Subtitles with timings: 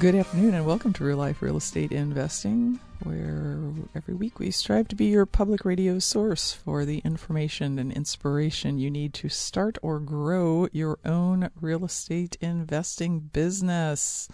[0.00, 3.60] Good afternoon and welcome to Real Life Real Estate Investing, where
[3.94, 8.78] every week we strive to be your public radio source for the information and inspiration
[8.78, 14.26] you need to start or grow your own real estate investing business.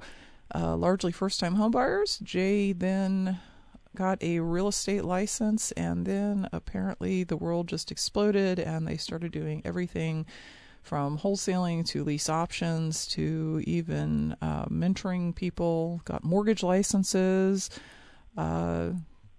[0.53, 2.21] uh, largely first time homebuyers.
[2.23, 3.39] Jay then
[3.95, 9.31] got a real estate license, and then apparently the world just exploded, and they started
[9.31, 10.25] doing everything
[10.81, 17.69] from wholesaling to lease options to even uh, mentoring people, got mortgage licenses.
[18.37, 18.91] Uh,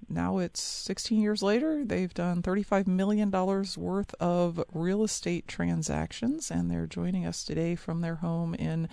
[0.08, 1.84] now it's 16 years later.
[1.84, 8.02] They've done $35 million worth of real estate transactions, and they're joining us today from
[8.02, 8.88] their home in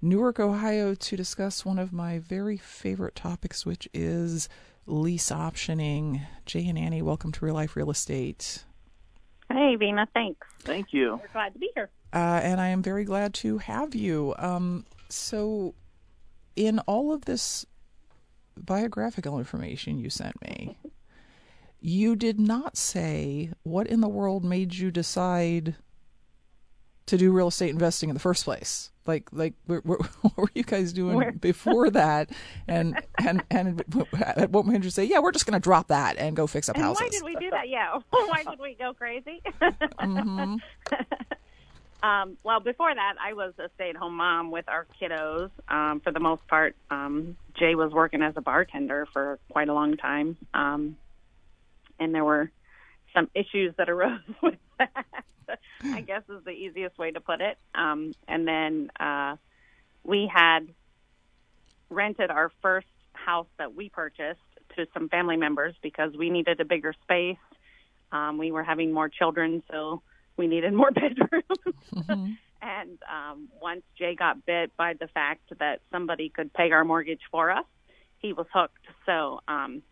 [0.00, 4.48] Newark, Ohio, to discuss one of my very favorite topics, which is
[4.88, 6.26] lease optioning.
[6.46, 8.64] Jay and Annie, welcome to Real Life Real Estate.
[9.50, 10.46] Hey, Vina, thanks.
[10.60, 11.20] Thank you.
[11.22, 11.90] We're glad to be here.
[12.12, 14.34] Uh, and I am very glad to have you.
[14.38, 15.74] Um, so,
[16.56, 17.66] in all of this
[18.56, 20.78] biographical information you sent me,
[21.80, 25.76] you did not say what in the world made you decide
[27.08, 28.90] to do real estate investing in the first place.
[29.06, 31.32] Like, like, what were you guys doing Where?
[31.40, 32.30] before that?
[32.66, 33.82] And and and
[34.20, 36.46] at what point did you say, yeah, we're just going to drop that and go
[36.46, 37.00] fix up And houses?
[37.00, 37.68] why did we do that?
[37.68, 37.98] Yeah.
[38.10, 39.42] why did we go crazy?
[39.98, 40.56] hmm
[42.02, 45.50] um, well, before that, I was a stay-at-home mom with our kiddos.
[45.68, 49.74] Um, for the most part, um, Jay was working as a bartender for quite a
[49.74, 50.96] long time, um,
[51.98, 52.50] and there were
[53.14, 55.06] some issues that arose with that.
[55.82, 57.56] I guess is the easiest way to put it.
[57.74, 59.36] Um, and then uh,
[60.04, 60.68] we had
[61.90, 64.40] rented our first house that we purchased
[64.76, 67.36] to some family members because we needed a bigger space.
[68.12, 70.02] Um, we were having more children, so
[70.36, 71.76] we needed more bedrooms.
[71.94, 72.36] Mhm.
[72.60, 77.20] And um, once Jay got bit by the fact that somebody could pay our mortgage
[77.30, 77.64] for us,
[78.18, 78.84] he was hooked.
[79.06, 79.82] So um,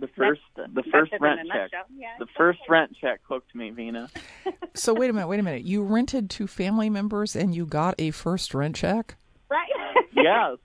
[0.00, 1.48] The first, that's- the that's first rent check.
[1.72, 1.84] nutshell.
[1.96, 4.08] Yeah, The first rent check hooked me, vina
[4.74, 5.64] So wait a minute, wait a minute.
[5.64, 9.16] You rented to family members and you got a first rent check.
[9.50, 9.68] right?
[10.12, 10.56] Yes.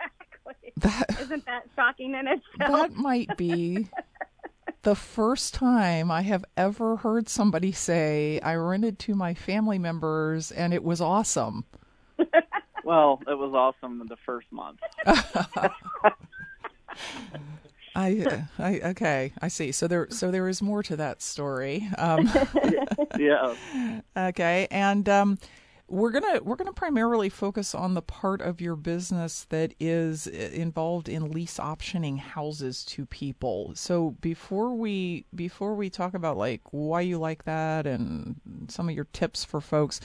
[0.45, 0.74] exactly.
[0.77, 2.41] That Isn't that shocking in itself?
[2.57, 3.88] that might be
[4.83, 10.51] the first time I have ever heard somebody say I rented to my family members
[10.51, 11.65] and it was awesome.
[12.83, 14.79] Well, it was awesome the first month.
[17.95, 19.72] I, I okay, I see.
[19.72, 21.88] So there, so there is more to that story.
[21.98, 22.30] Um,
[23.19, 23.56] yeah.
[24.18, 25.38] okay, and um,
[25.88, 31.07] we're gonna we're gonna primarily focus on the part of your business that is involved
[31.07, 33.74] in lease optioning houses to people.
[33.75, 38.36] So before we before we talk about like why you like that and
[38.69, 40.00] some of your tips for folks.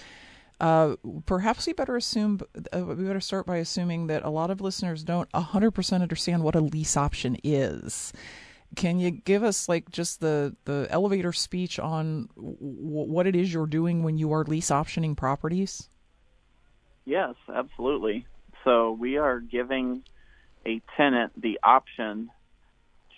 [0.60, 2.40] Uh, perhaps we better assume
[2.74, 6.56] uh, we better start by assuming that a lot of listeners don't 100% understand what
[6.56, 8.12] a lease option is.
[8.74, 13.52] Can you give us like just the the elevator speech on w- what it is
[13.52, 15.88] you're doing when you are lease optioning properties?
[17.04, 18.26] Yes, absolutely.
[18.64, 20.02] So we are giving
[20.66, 22.30] a tenant the option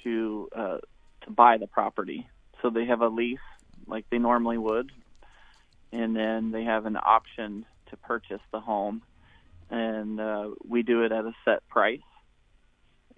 [0.05, 0.79] to uh,
[1.23, 2.29] to buy the property.
[2.63, 3.39] So they have a lease
[3.87, 4.93] like they normally would,
[5.93, 9.03] and then they have an option to purchase the home,
[9.71, 12.01] and uh, we do it at a set price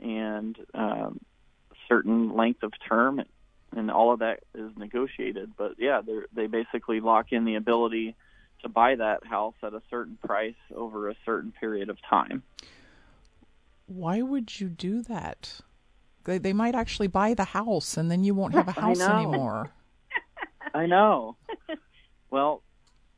[0.00, 1.20] and um,
[1.88, 3.22] certain length of term,
[3.76, 5.52] and all of that is negotiated.
[5.56, 8.16] But yeah, they they basically lock in the ability
[8.62, 12.42] to buy that house at a certain price over a certain period of time.
[13.86, 15.60] Why would you do that?
[16.24, 19.72] They, they might actually buy the house and then you won't have a house anymore.
[20.74, 21.36] I know.
[22.32, 22.62] Well,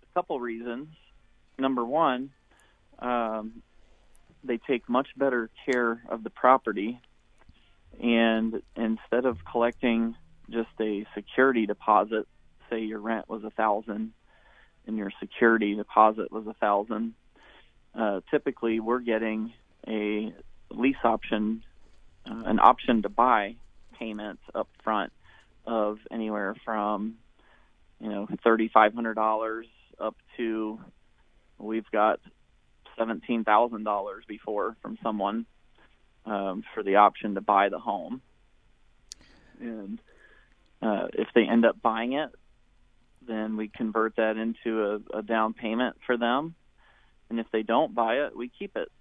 [0.02, 0.88] a couple reasons.
[1.56, 2.30] Number one,
[2.98, 3.62] um,
[4.42, 7.00] they take much better care of the property,
[8.02, 10.16] and instead of collecting
[10.50, 12.26] just a security deposit,
[12.68, 14.14] say your rent was a thousand,
[14.88, 17.14] and your security deposit was a thousand,
[17.94, 19.52] uh, typically we're getting
[19.86, 20.34] a
[20.70, 21.62] lease option,
[22.28, 23.54] uh, an option to buy
[23.96, 25.12] payments up front
[25.66, 27.14] of anywhere from
[28.04, 29.66] you know thirty five hundred dollars
[29.98, 30.78] up to
[31.58, 32.20] we've got
[32.98, 35.46] seventeen thousand dollars before from someone
[36.26, 38.20] um, for the option to buy the home,
[39.58, 39.98] and
[40.82, 42.28] uh, if they end up buying it,
[43.26, 46.54] then we convert that into a, a down payment for them,
[47.30, 48.92] and if they don't buy it, we keep it.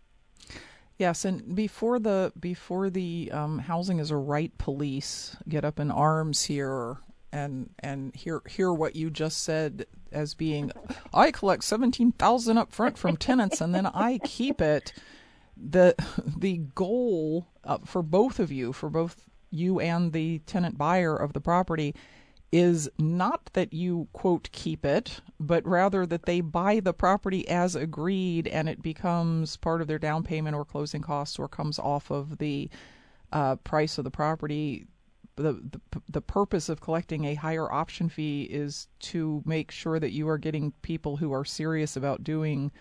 [0.97, 5.91] Yes, and before the before the um, housing is a right police get up in
[5.91, 7.00] arms here
[7.33, 10.71] and and hear hear what you just said as being
[11.13, 14.94] I collect 17,000 up front from tenants and then I keep it.
[15.57, 15.95] The
[16.38, 21.33] the goal uh, for both of you for both you and the tenant buyer of
[21.33, 21.95] the property
[22.51, 27.75] is not that you quote keep it but rather that they buy the property as
[27.75, 32.12] agreed and it becomes part of their down payment or closing costs or comes off
[32.12, 32.69] of the
[33.31, 34.86] uh, price of the property
[35.35, 40.12] the, the the purpose of collecting a higher option fee is to make sure that
[40.12, 42.71] you are getting people who are serious about doing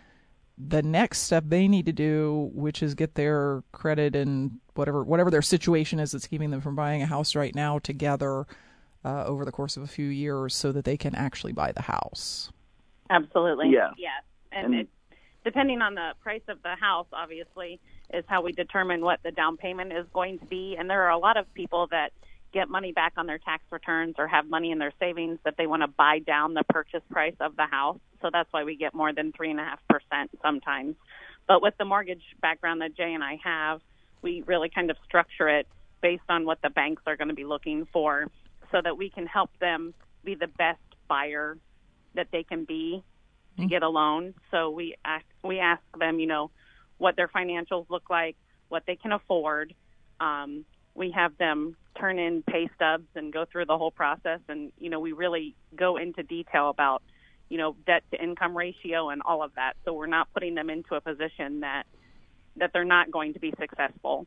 [0.58, 5.31] the next step they need to do, which is get their credit and whatever whatever
[5.31, 8.46] their situation is that's keeping them from buying a house right now together
[9.05, 11.82] uh, over the course of a few years, so that they can actually buy the
[11.82, 12.50] house.
[13.10, 13.70] Absolutely.
[13.70, 13.90] Yeah.
[13.96, 14.22] Yes.
[14.52, 14.88] And, And- it,
[15.44, 17.81] depending on the price of the house, obviously,
[18.14, 20.76] is how we determine what the down payment is going to be.
[20.78, 22.12] And there are a lot of people that
[22.52, 25.66] get money back on their tax returns or have money in their savings that they
[25.66, 27.99] want to buy down the purchase price of the house.
[28.20, 30.96] So that's why we get more than three and a half percent sometimes.
[31.49, 33.81] But with the mortgage background that Jay and I have,
[34.20, 35.67] we really kind of structure it
[36.00, 38.26] based on what the banks are going to be looking for
[38.70, 41.58] so that we can help them be the best buyer
[42.15, 43.03] that they can be
[43.58, 44.34] to get a loan.
[44.50, 46.50] So we ask we ask them, you know,
[46.98, 48.36] what their financials look like,
[48.69, 49.74] what they can afford.
[50.20, 54.72] Um, we have them turn in pay stubs and go through the whole process, and
[54.79, 57.03] you know, we really go into detail about,
[57.49, 59.75] you know, debt to income ratio and all of that.
[59.84, 61.84] So we're not putting them into a position that
[62.56, 64.27] that they're not going to be successful.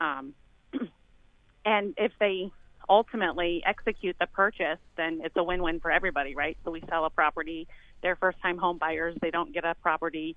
[0.00, 0.34] Um,
[1.64, 2.50] and if they
[2.88, 6.56] ultimately execute the purchase, then it's a win-win for everybody, right?
[6.64, 7.68] So we sell a property,
[8.02, 10.36] they're first-time home buyers, they don't get a property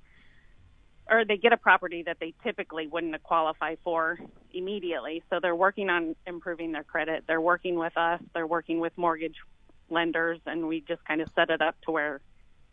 [1.11, 4.17] or they get a property that they typically wouldn't qualify for
[4.53, 5.21] immediately.
[5.29, 7.25] So they're working on improving their credit.
[7.27, 9.35] They're working with us, they're working with mortgage
[9.89, 12.21] lenders and we just kind of set it up to where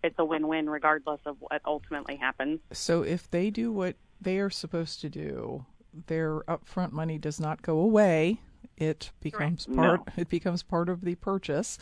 [0.05, 2.61] it's a win-win regardless of what ultimately happens.
[2.73, 5.67] So if they do what they are supposed to do,
[6.07, 8.41] their upfront money does not go away.
[8.77, 10.07] It becomes part.
[10.07, 10.13] No.
[10.17, 11.79] It becomes part of the purchase,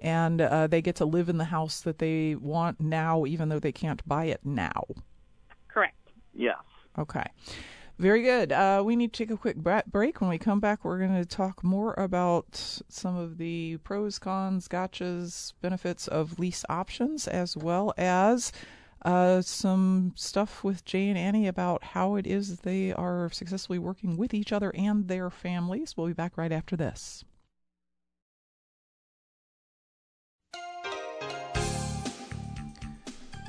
[0.00, 3.60] and uh, they get to live in the house that they want now, even though
[3.60, 4.84] they can't buy it now.
[6.34, 6.58] Yes.
[6.98, 7.24] Okay.
[7.98, 8.50] Very good.
[8.50, 10.20] Uh, we need to take a quick break.
[10.20, 14.66] When we come back, we're going to talk more about some of the pros, cons,
[14.66, 18.50] gotchas, benefits of lease options, as well as
[19.04, 24.16] uh, some stuff with Jay and Annie about how it is they are successfully working
[24.16, 25.96] with each other and their families.
[25.96, 27.24] We'll be back right after this.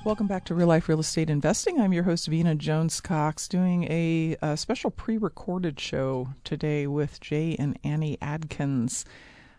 [0.05, 1.81] Welcome back to Real Life Real Estate Investing.
[1.81, 7.19] I'm your host, Vina Jones Cox, doing a, a special pre recorded show today with
[7.19, 9.03] Jay and Annie Adkins,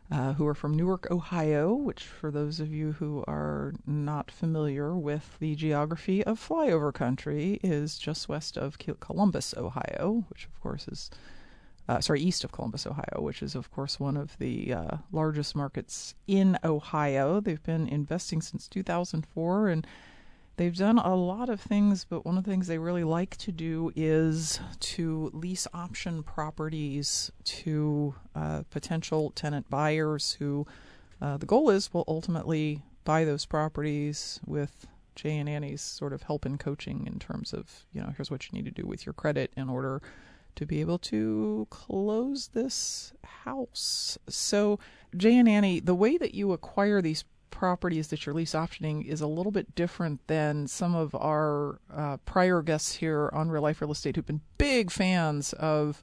[0.09, 4.95] uh, who are from Newark, Ohio, which, for those of you who are not familiar
[4.95, 10.87] with the geography of flyover country, is just west of Columbus, Ohio, which, of course,
[10.87, 11.11] is.
[11.89, 15.57] Uh, sorry, east of Columbus, Ohio, which is, of course, one of the uh, largest
[15.57, 17.41] markets in Ohio.
[17.41, 19.87] They've been investing since 2004 and
[20.57, 23.53] They've done a lot of things, but one of the things they really like to
[23.53, 30.67] do is to lease option properties to uh, potential tenant buyers who
[31.21, 36.23] uh, the goal is will ultimately buy those properties with Jay and Annie's sort of
[36.23, 39.05] help and coaching in terms of, you know, here's what you need to do with
[39.05, 40.01] your credit in order
[40.55, 43.13] to be able to close this
[43.45, 44.17] house.
[44.29, 44.79] So,
[45.15, 47.25] Jay and Annie, the way that you acquire these
[47.57, 52.19] properties that you're lease optioning is a little bit different than some of our uh,
[52.19, 56.03] prior guests here on Real Life Real Estate who've been big fans of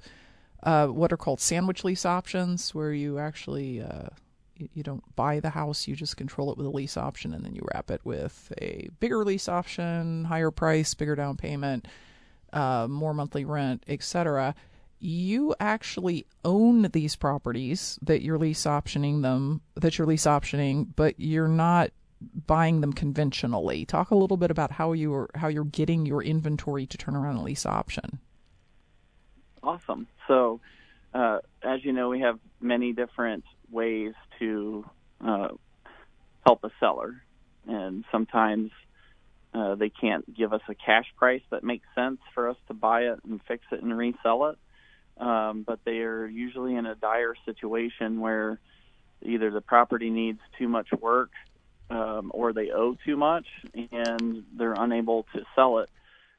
[0.64, 4.08] uh, what are called sandwich lease options, where you actually uh,
[4.56, 7.54] you don't buy the house, you just control it with a lease option, and then
[7.54, 11.88] you wrap it with a bigger lease option, higher price, bigger down payment,
[12.52, 14.56] uh, more monthly rent, etc
[15.04, 21.20] you actually own these properties that you're lease optioning them that you're lease optioning but
[21.20, 21.92] you're not
[22.48, 23.86] buying them conventionally.
[23.86, 27.16] Talk a little bit about how you are how you're getting your inventory to turn
[27.16, 28.20] around a lease option.
[29.62, 30.08] Awesome.
[30.28, 30.60] So
[31.14, 34.86] uh, as you know we have many different ways to
[35.20, 35.50] uh,
[36.46, 37.22] help a seller.
[37.68, 38.72] And sometimes
[39.54, 43.04] uh, they can't give us a cash price that makes sense for us to buy
[43.04, 44.58] it and fix it and resell it
[45.18, 48.60] um, but they are usually in a dire situation where
[49.22, 51.32] either the property needs too much work
[51.90, 53.46] um, or they owe too much
[53.92, 55.90] and they're unable to sell it.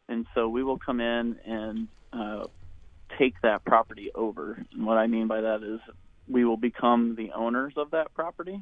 [0.09, 2.47] And so we will come in and uh,
[3.19, 4.63] take that property over.
[4.73, 5.81] And what I mean by that is
[6.29, 8.61] we will become the owners of that property.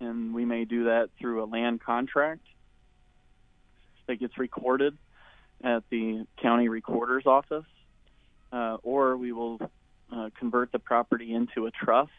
[0.00, 2.42] And we may do that through a land contract
[4.06, 4.96] that gets recorded
[5.62, 7.66] at the county recorder's office
[8.52, 9.60] uh, or we will
[10.12, 12.10] uh, convert the property into a trust,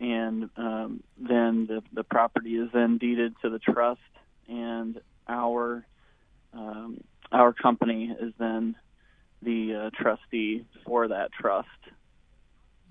[0.00, 4.00] and um, then the, the property is then deeded to the trust,
[4.48, 5.86] and our
[6.52, 7.02] um,
[7.32, 8.76] our company is then
[9.42, 11.68] the uh, trustee for that trust,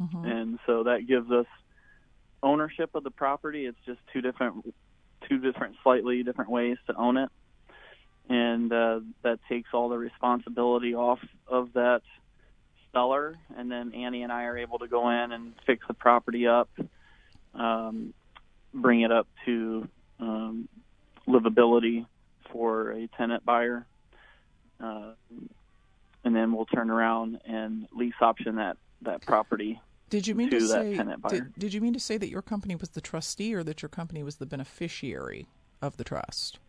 [0.02, 0.26] mm-hmm.
[0.26, 1.46] and so that gives us
[2.42, 3.66] ownership of the property.
[3.66, 4.74] It's just two different
[5.30, 7.30] two different slightly different ways to own it
[8.30, 12.02] and uh, that takes all the responsibility off of that
[12.94, 16.48] seller, and then Annie and I are able to go in and fix the property
[16.48, 16.70] up,
[17.54, 18.14] um,
[18.74, 19.88] bring it up to
[20.20, 20.70] um,
[21.28, 22.06] livability
[22.52, 23.86] for a tenant buyer,
[24.82, 25.12] uh,
[26.24, 29.82] and then we'll turn around and lease option that that property.
[30.10, 31.00] Did you mean to, to say?
[31.28, 33.90] Did, did you mean to say that your company was the trustee, or that your
[33.90, 35.48] company was the beneficiary
[35.82, 36.60] of the trust?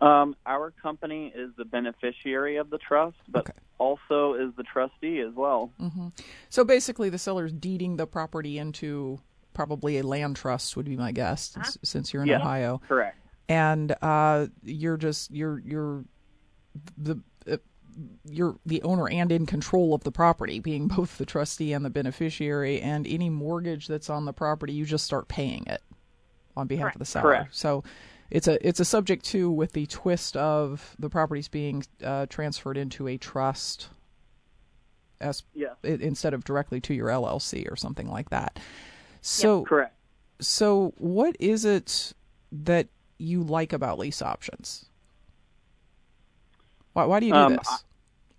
[0.00, 3.58] Um, our company is the beneficiary of the trust, but okay.
[3.78, 5.72] also is the trustee as well.
[5.80, 6.08] Mm-hmm.
[6.50, 9.20] So basically, the seller's deeding the property into
[9.54, 11.68] probably a land trust would be my guess, huh?
[11.82, 12.80] since you're in Ohio.
[12.86, 13.18] Correct.
[13.48, 16.04] And uh, you're just you're you're
[16.96, 17.18] the
[17.50, 17.56] uh,
[18.24, 21.90] you're the owner and in control of the property, being both the trustee and the
[21.90, 22.80] beneficiary.
[22.80, 25.82] And any mortgage that's on the property, you just start paying it
[26.56, 26.96] on behalf Correct.
[26.96, 27.24] of the seller.
[27.24, 27.56] Correct.
[27.56, 27.82] So
[28.30, 32.76] it's a it's a subject to with the twist of the properties being uh, transferred
[32.76, 33.88] into a trust
[35.20, 35.74] as yeah.
[35.82, 38.58] instead of directly to your LLC or something like that.
[39.20, 39.94] So yep, correct.
[40.40, 42.12] So what is it
[42.52, 44.86] that you like about lease options?
[46.92, 47.84] Why why do you do um, this?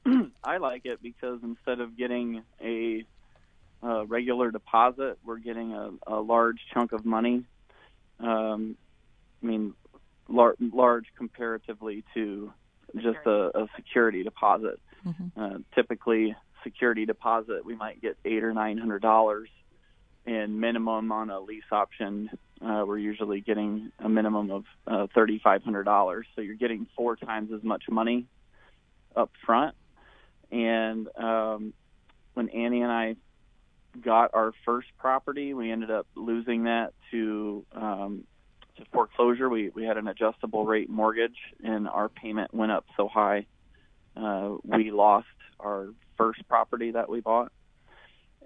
[0.05, 3.05] I, I, like it because instead of getting a,
[3.81, 7.43] a regular deposit, we're getting a, a large chunk of money
[8.19, 8.75] um,
[9.41, 9.74] I mean,
[10.27, 12.53] lar- large comparatively to
[12.96, 14.79] just a, a security deposit.
[15.05, 15.41] Mm-hmm.
[15.41, 19.50] Uh, typically, security deposit we might get eight or nine hundred dollars,
[20.25, 22.29] and minimum on a lease option
[22.62, 26.25] uh, we're usually getting a minimum of uh, thirty five hundred dollars.
[26.36, 28.27] So you're getting four times as much money
[29.15, 29.75] up front.
[30.51, 31.74] And um,
[32.34, 33.15] when Annie and I
[34.01, 38.24] got our first property, we ended up losing that to um,
[38.79, 39.50] to foreclosure.
[39.50, 43.45] We we had an adjustable rate mortgage, and our payment went up so high,
[44.15, 45.27] uh, we lost
[45.59, 47.51] our first property that we bought,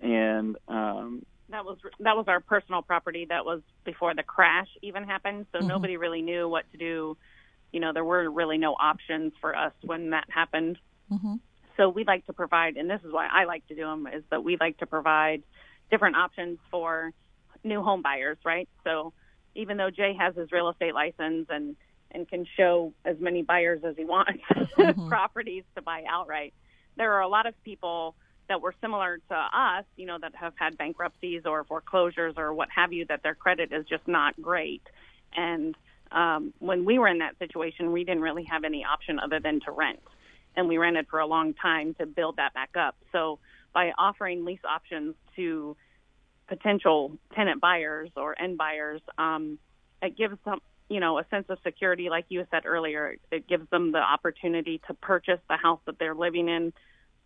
[0.02, 3.26] and um, that was that was our personal property.
[3.30, 5.68] That was before the crash even happened, so Mhm.
[5.68, 7.18] nobody really knew what to do.
[7.72, 10.78] You know, there were really no options for us when that happened.
[11.12, 11.36] Mm-hmm.
[11.78, 14.24] So we like to provide, and this is why I like to do them, is
[14.30, 15.42] that we like to provide
[15.90, 17.12] different options for
[17.64, 18.70] new home buyers, right?
[18.84, 19.14] So
[19.56, 21.76] even though Jay has his real estate license and
[22.12, 24.40] and can show as many buyers as he wants
[24.78, 25.08] Mhm.
[25.08, 26.54] properties to buy outright,
[26.96, 28.16] there are a lot of people
[28.50, 32.70] that were similar to us, you know, that have had bankruptcies or foreclosures or what
[32.76, 34.84] have you, that their credit is just not great.
[35.36, 35.76] And
[36.12, 39.60] um, when we were in that situation, we didn't really have any option other than
[39.62, 40.02] to rent.
[40.56, 42.96] And we rented for a long time to build that back up.
[43.12, 43.40] So
[43.74, 45.76] by offering lease options to
[46.54, 49.58] potential tenant buyers or end buyers, um,
[50.04, 52.10] it gives them, you know, a sense of security.
[52.10, 56.14] Like you said earlier, it gives them the opportunity to purchase the house that they're
[56.14, 56.72] living in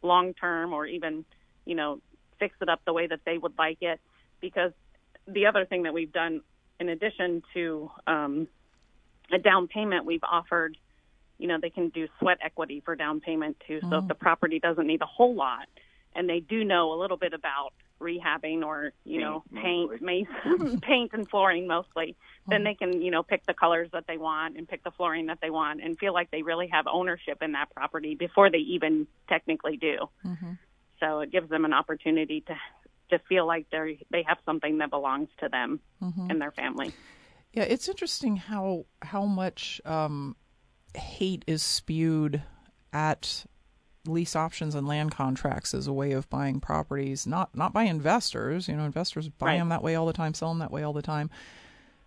[0.02, 1.26] long term or even,
[1.66, 2.00] you know,
[2.40, 4.00] fix it up the way that they would like it.
[4.40, 4.72] Because
[5.28, 6.42] the other thing that we've done,
[6.80, 8.48] in addition to um,
[9.34, 10.78] a down payment, we've offered,
[11.38, 13.82] you know, they can do sweat equity for down payment too.
[13.90, 15.68] So if the property doesn't need a whole lot
[16.16, 20.80] and they do know a little bit about rehabbing or, you know, Paint, paint, mace,
[20.82, 22.16] paint and flooring mostly,
[22.50, 25.26] then they can, you know, pick the colors that they want and pick the flooring
[25.28, 28.60] that they want and feel like they really have ownership in that property before they
[28.60, 29.98] even technically do.
[30.26, 30.54] Mm-hmm.
[31.00, 32.56] So it gives them an opportunity to
[33.10, 36.30] to feel like they they have something that belongs to them Mm-hmm.
[36.30, 36.94] and their family.
[37.54, 40.36] Yeah, it's interesting how how much um,
[40.96, 42.44] hate is spewed
[42.94, 43.46] at
[44.08, 47.26] lease options and land contracts as a way of buying properties.
[47.28, 48.68] Not not by investors.
[48.68, 49.58] You know, investors buy Right.
[49.60, 51.30] them that way all the time, sell them that way all the time.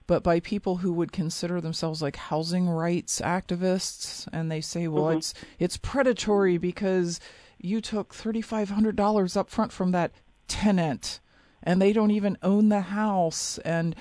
[0.06, 5.04] But by people who would consider themselves like housing rights activists, and they say, "Well,
[5.04, 5.16] Mhm.
[5.18, 7.20] it's it's predatory because
[7.58, 10.10] you took thirty five hundred dollars up front from that
[10.48, 11.20] tenant,
[11.62, 13.94] and they don't even own the house, and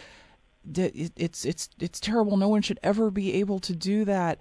[0.75, 2.37] it- it's it's it's terrible.
[2.37, 4.39] No one should ever be able to do that.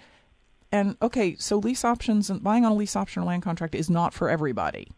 [0.71, 3.89] And okay, so lease options and buying on a lease option or land contract is
[3.89, 4.89] not for everybody.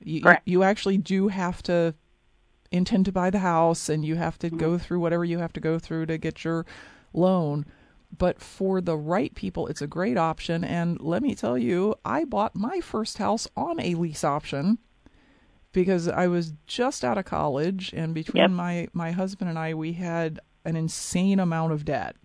[0.00, 0.46] You, Correct.
[0.46, 1.94] you actually do have to
[2.70, 4.58] intend to buy the house, and you have to Mm-hmm.
[4.58, 6.66] go through whatever you have to go through to get your
[7.14, 7.64] loan.
[8.16, 10.64] But for the right people, it's a great option.
[10.64, 14.78] And let me tell you, I bought my first house on a lease option
[15.72, 18.50] because I was just out of college, and between Yep.
[18.50, 22.16] my my husband and I, we had an insane amount of debt,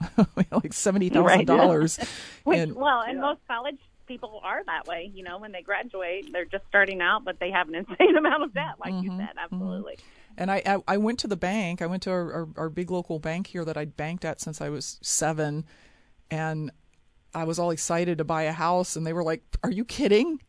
[0.50, 1.98] like seventy thousand dollars.
[2.46, 5.10] And- well, and most college people are that way.
[5.14, 8.42] You know, when they graduate, they're just starting out, but they have an insane amount
[8.42, 9.36] of debt, like you Mhm, said.
[9.38, 9.98] Absolutely.
[10.38, 11.82] And I, I I went to the bank.
[11.82, 14.60] I went to our, our, our big local bank here that I'd banked at since
[14.60, 15.64] I was seven,
[16.30, 16.70] and
[17.34, 18.96] I was all excited to buy a house.
[18.96, 20.40] And they were like, "Are you kidding?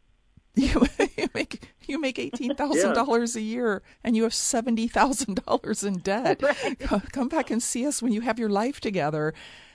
[0.56, 0.86] You,
[1.18, 5.84] you make you make eighteen thousand dollars a year, and you have seventy thousand dollars
[5.84, 6.42] in debt.
[6.80, 9.34] Co- Come back and see us when you have your life together."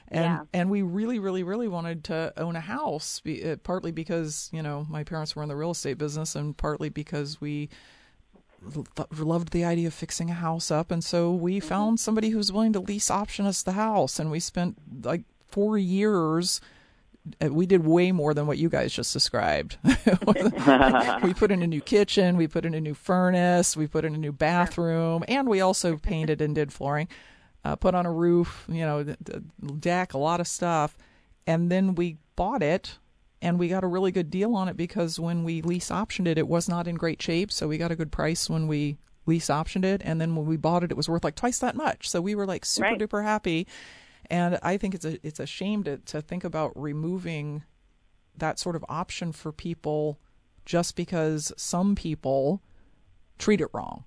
[0.08, 0.44] And Yeah.
[0.52, 4.86] and we really, really, really wanted to own a house, uh, partly because you know
[4.90, 7.70] my parents were in the real estate business, and partly because we
[9.18, 12.50] loved the idea of fixing a house up, and so we found somebody who was
[12.52, 16.60] willing to lease option us the house, and we spent like four years.
[17.42, 19.76] Uh, We did way more than what you guys just described.
[21.22, 24.14] we put in a new kitchen, we put in a new furnace, we put in
[24.14, 27.08] a new bathroom, and we also painted and did flooring.
[27.64, 29.40] Uh, put on a roof, you know, d- d-
[29.80, 30.98] deck, a lot of stuff,
[31.46, 32.98] and then we bought it
[33.40, 36.38] and we got a really good deal on it because when we lease optioned it,
[36.38, 37.52] it was not in great shape.
[37.52, 40.56] So we got a good price when we lease optioned it, and then when we
[40.56, 42.08] bought it, it was worth like twice that much.
[42.08, 42.98] So we were like super Right.
[42.98, 43.66] duper happy.
[44.30, 47.64] And I think it's a it's a shame to to think about removing
[48.36, 50.18] that sort of option for people
[50.66, 52.62] just because some people
[53.38, 54.04] treat it wrong.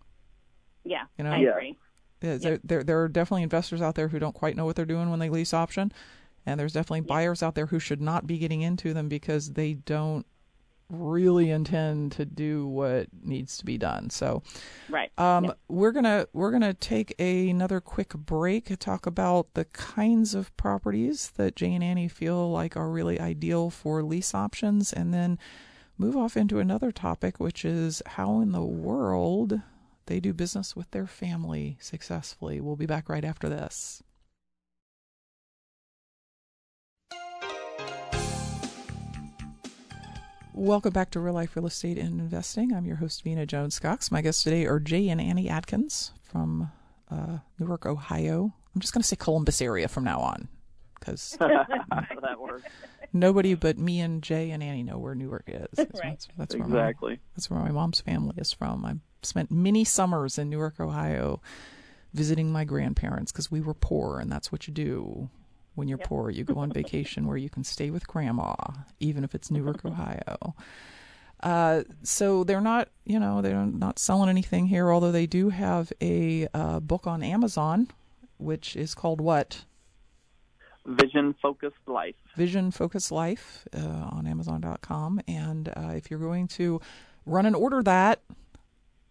[0.83, 1.31] Yeah, You know?
[1.31, 1.49] I Yeah.
[1.51, 1.77] agree.
[2.23, 4.85] Uh, There, there, there are definitely investors out there who don't quite know what they're
[4.85, 5.91] doing when they lease option,
[6.45, 9.75] and there's definitely buyers out there who should not be getting into them because they
[9.75, 10.25] don't
[10.89, 14.09] really intend to do what needs to be done.
[14.09, 14.41] So,
[14.89, 15.11] Right.
[15.19, 15.59] um, Yep.
[15.67, 20.55] we're gonna we're gonna take a, another quick break to talk about the kinds of
[20.57, 25.37] properties that Jay and Annie feel like are really ideal for lease options, and then
[25.97, 29.61] move off into another topic, which is how in the world
[30.05, 32.61] they do business with their family successfully.
[32.61, 34.01] We'll be back right after this.
[40.59, 42.73] Welcome back to Real Life Real Estate and Investing.
[42.73, 44.11] I'm your host, Vina Jones Cox.
[44.11, 46.71] My guests today are Jay and Annie Adkins from
[47.11, 48.51] uh, Newark, Ohio.
[48.73, 50.47] I'm just going to say Columbus area from now on
[50.99, 51.37] because
[53.13, 55.67] nobody but me and Jay and Annie know where Newark is.
[55.75, 56.09] That's, Right.
[56.13, 57.19] that's, that's where my, Exactly.
[57.35, 58.83] that's where my mom's family is from.
[58.83, 61.39] I spent many summers in Newark, Ohio,
[62.15, 65.29] visiting my grandparents because we were poor, and that's what you do
[65.77, 66.29] when you're poor.
[66.29, 68.55] You go on vacation where you can stay with grandma,
[68.99, 70.55] even if it's Newark, Ohio.
[71.41, 74.91] Uh, so they're not, you know, they're not selling anything here.
[74.91, 77.89] Although they do have a uh, book on Amazon,
[78.37, 79.65] which is called what?
[80.85, 82.15] Vision focused life.
[82.35, 85.21] Vision Focus Life uh, on Amazon.com.
[85.27, 86.81] And uh, if you're going to
[87.25, 88.21] run and order that,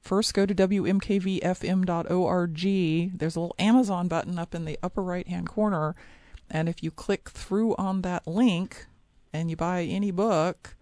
[0.00, 3.18] first go to WMKVFM.org.
[3.18, 5.94] There's a little Amazon button up in the upper right hand corner.
[6.50, 8.86] And if you click through on that link
[9.32, 10.76] and you buy any book,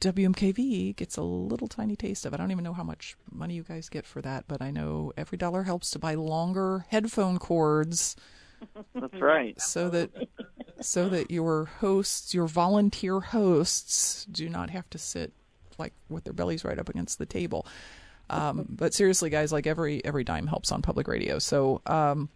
[0.00, 2.36] WMKV gets a little tiny taste of it.
[2.36, 5.12] I don't even know how much money you guys get for that, but I know
[5.16, 8.16] every dollar helps to buy longer headphone cords
[8.94, 9.60] That's right.
[9.60, 10.10] so that
[10.80, 15.32] so that your hosts, your volunteer hosts, do not have to sit
[15.78, 17.66] like with their bellies right up against the table.
[18.30, 21.38] Um, but seriously, guys, like every every dime helps on public radio.
[21.38, 22.28] So um,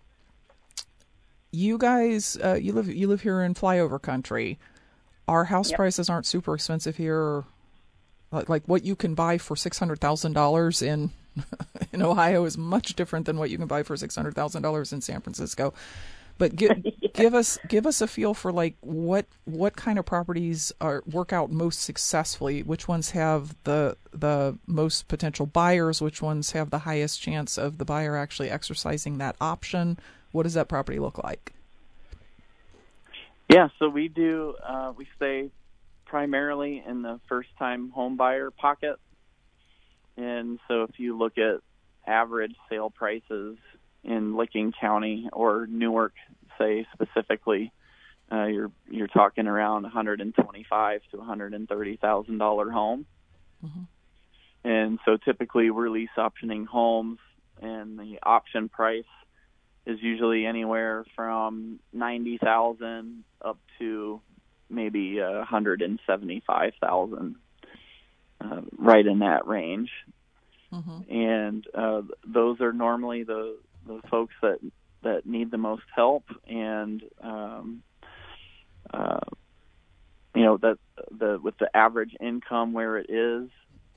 [1.52, 4.58] you guys, uh, you live you live here in flyover country.
[5.28, 5.76] Our house Yep.
[5.76, 7.44] prices aren't super expensive here.
[8.32, 11.10] Like, like what you can buy for six hundred thousand dollars in
[11.92, 14.92] in Ohio is much different than what you can buy for six hundred thousand dollars
[14.92, 15.72] in San Francisco.
[16.38, 20.72] But give give us give us a feel for like what what kind of properties
[20.80, 22.62] are work out most successfully.
[22.62, 26.02] Which ones have the the most potential buyers?
[26.02, 29.98] Which ones have the highest chance of the buyer actually exercising that option?
[30.32, 31.52] What does that property look like?
[33.48, 34.54] Yeah, so we do.
[34.62, 35.50] Uh, we stay
[36.04, 38.96] primarily in the first-time home buyer pocket,
[40.16, 41.60] and so if you look at
[42.06, 43.56] average sale prices
[44.04, 46.14] in Licking County or Newark,
[46.58, 47.72] say specifically,
[48.32, 53.06] uh, you're you're talking around 125 to 130 thousand dollar home,
[53.64, 53.86] Mhm.
[54.64, 57.20] and so typically we're lease optioning homes,
[57.62, 59.04] and the option price
[59.86, 64.20] is usually anywhere from ninety thousand up to
[64.68, 67.36] maybe a hundred and seventy five thousand,
[68.40, 69.90] uh, right in that range.
[70.72, 71.12] Mm-hmm.
[71.14, 74.58] And uh, those are normally the the folks that
[75.02, 77.82] that need the most help, and um,
[78.92, 79.20] uh,
[80.34, 80.78] you know that
[81.16, 83.48] the with the average income where it is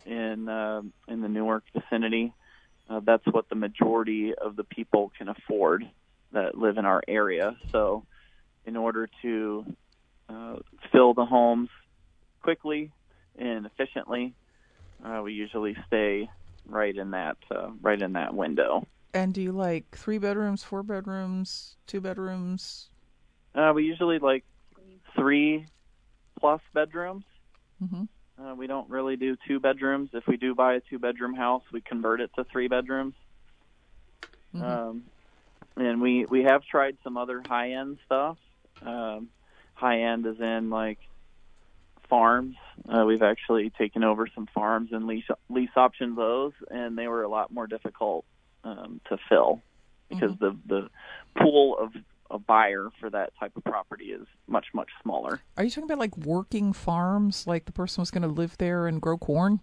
[0.06, 2.34] in uh, in the Newark vicinity,
[2.90, 5.88] uh, that's what the majority of the people can afford
[6.32, 7.56] that live in our area.
[7.72, 8.04] So,
[8.66, 9.66] in order to
[10.28, 10.56] uh,
[10.92, 11.70] fill the homes
[12.42, 12.92] quickly
[13.38, 14.34] and efficiently,
[15.04, 16.30] uh, we usually stay
[16.66, 18.86] right in that uh, right in that window.
[19.14, 22.90] And do you like three bedrooms, four bedrooms, two bedrooms?
[23.56, 24.44] Uh, we usually like
[25.16, 25.66] three
[26.40, 27.24] plus bedrooms.
[27.84, 28.04] Mm-hmm.
[28.40, 30.10] Uh, we don't really do two bedrooms.
[30.14, 33.16] If we do buy a two bedroom house, we convert it to three bedrooms.
[34.56, 34.64] Mhm.
[34.64, 35.04] Um,
[35.76, 38.38] and we we have tried some other high end stuff.
[38.82, 39.30] Um,
[39.74, 41.00] high end is in like
[42.08, 42.56] farms.
[42.88, 47.24] Uh, we've actually taken over some farms and lease lease optioned those, and they were
[47.24, 48.26] a lot more difficult
[48.64, 49.62] um, to fill
[50.10, 50.90] because the the
[51.36, 51.94] pool of
[52.32, 55.42] a buyer for that type of property is much much smaller.
[55.58, 57.48] Are you talking about like working farms?
[57.48, 59.62] Like the person was going to live there and grow corn?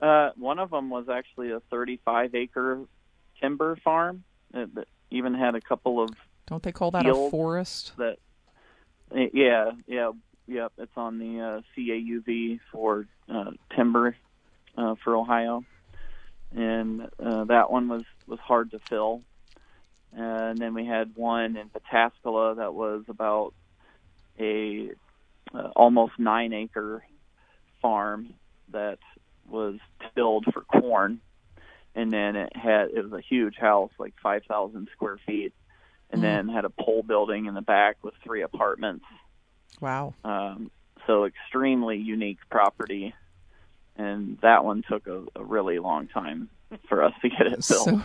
[0.00, 2.84] Uh, one of them was actually a 35 acre
[3.40, 6.10] timber farm that, that even had a couple of
[6.46, 7.92] Don't they call that a forest?
[7.96, 8.18] that.
[9.32, 10.10] Yeah, yeah,
[10.46, 10.72] yep.
[10.76, 14.16] It's on the uh, CAUV for uh, timber
[14.76, 15.64] uh, for Ohio,
[16.54, 19.22] and uh, that one was was hard to fill.
[20.12, 23.54] And then we had one in Pataskala that was about
[24.38, 24.90] a
[25.54, 27.02] uh, almost nine acre
[27.80, 28.34] farm
[28.72, 28.98] that
[29.48, 29.76] was
[30.14, 31.20] tilled for corn,
[31.94, 35.52] and then it had it was a huge house, like five thousand square feet,
[36.10, 36.24] and Mhm.
[36.24, 39.04] then had a pole building in the back with three apartments.
[39.80, 40.14] Wow.
[40.24, 40.70] Um,
[41.06, 43.14] so extremely unique property,
[43.96, 46.50] and that one took a, a really long time
[46.88, 47.88] for us to get it built.
[47.88, 48.02] So,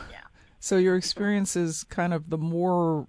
[0.64, 3.06] so your experience is kind of the more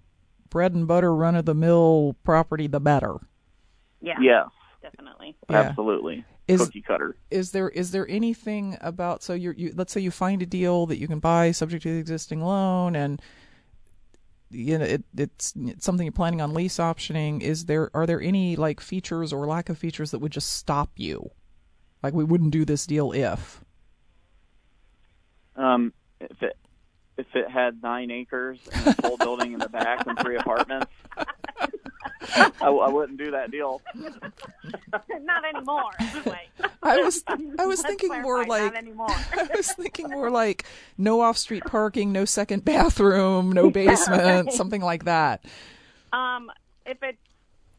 [0.50, 3.14] bread and butter, run of the mill property, the better.
[4.00, 4.48] Yeah, yes,
[4.82, 5.36] definitely.
[5.48, 5.60] Yeah.
[5.60, 7.16] absolutely, Is cookie cutter.
[7.30, 10.86] is there is there anything about so you're you let's say you find a deal
[10.86, 13.22] that you can buy subject to the existing loan and
[14.50, 18.20] you know it, it's, it's something you're planning on lease optioning is there are there
[18.20, 21.30] any like features or lack of features that would just stop you
[22.02, 23.64] like we wouldn't do this deal if
[25.56, 26.56] Um, if it
[27.16, 30.90] if it had nine acres and a full building in the back and three apartments,
[32.34, 33.80] I, I wouldn't do that deal.
[35.22, 35.90] not anymore.
[36.00, 36.48] Anyway.
[36.82, 39.06] I was I was Let's thinking more like not anymore.
[39.32, 40.64] I was thinking more like
[40.98, 45.44] no off-street parking, no second bathroom, no basement, something like that.
[46.12, 46.50] Um,
[46.86, 47.18] if it's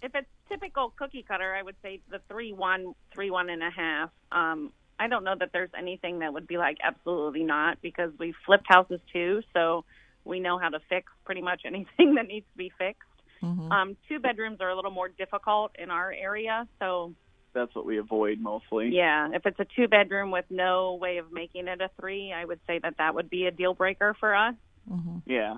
[0.01, 3.69] if it's typical cookie cutter, I would say the three one, three one and a
[3.69, 4.09] half.
[4.31, 8.33] Um, I don't know that there's anything that would be like absolutely not because we
[8.45, 9.83] flipped houses too, so
[10.23, 13.01] we know how to fix pretty much anything that needs to be fixed.
[13.43, 13.69] Mhm.
[13.71, 17.13] Um, two bedrooms are a little more difficult in our area, so
[17.53, 18.89] That's what we avoid mostly.
[18.89, 22.43] yeah, if it's a two bedroom with no way of making it a three, I
[22.45, 24.55] would say that that would be a deal breaker for us.
[24.89, 25.21] Mhm.
[25.25, 25.57] Yeah.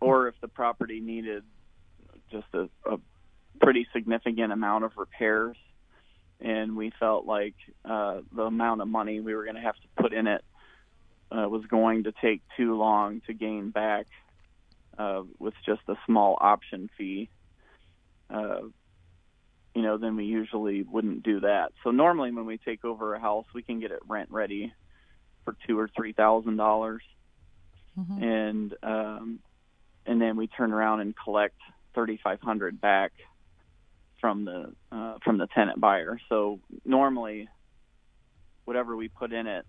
[0.00, 1.44] Or if the property needed
[2.30, 2.98] just a, a
[3.60, 5.56] pretty significant amount of repairs
[6.40, 10.02] and we felt like uh, the amount of money we were going to have to
[10.02, 10.44] put in it
[11.30, 14.06] uh, was going to take too long to gain back
[14.98, 17.28] uh, with just a small option fee,
[18.30, 18.60] uh,
[19.74, 21.72] you know, then we usually wouldn't do that.
[21.84, 24.72] So normally when we take over a house, we can get it rent ready
[25.44, 27.02] for two or three thousand dollars
[27.98, 28.22] Mhm.
[28.22, 29.38] and um,
[30.06, 31.56] and then we turn around and collect
[31.94, 33.12] thirty five hundred back
[34.20, 36.18] from the uh, from the tenant buyer.
[36.28, 37.48] So normally,
[38.64, 39.64] whatever we put in it,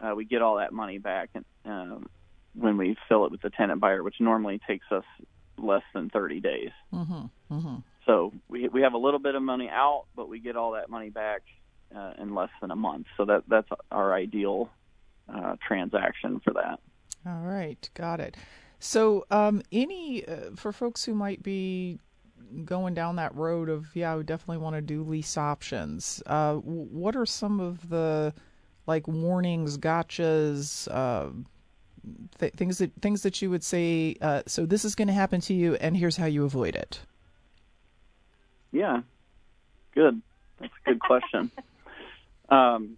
[0.00, 2.06] uh, we get all that money back and, um,
[2.54, 5.04] when we fill it with the tenant buyer, which normally takes us
[5.58, 6.70] less than thirty days.
[6.92, 7.30] Mhm.
[7.50, 7.82] Mhm.
[8.04, 10.88] So we we have a little bit of money out, but we get all that
[10.90, 11.42] money back
[11.94, 13.06] uh, in less than a month.
[13.16, 14.70] So that that's our ideal
[15.28, 16.78] uh, transaction for that.
[17.26, 18.36] All right, got it.
[18.78, 21.98] So, um, any uh, for folks who might be
[22.64, 26.22] going down that road of yeah, I would definitely want to do lease options.
[26.26, 28.32] Uh, what are some of the
[28.86, 31.30] like warnings, gotchas, uh,
[32.38, 34.16] th- things that things that you would say?
[34.20, 37.00] Uh, so this is going to happen to you, and here's how you avoid it.
[38.72, 39.02] Yeah,
[39.94, 40.20] good.
[40.60, 41.50] That's a good question.
[42.48, 42.96] um,